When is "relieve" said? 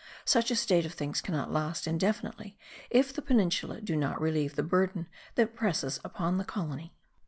4.19-4.55